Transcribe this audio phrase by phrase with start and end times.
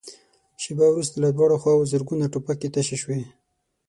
[0.61, 3.19] شېبه وروسته له دواړو خواوو زرګونه ټوپکې تشې شوې.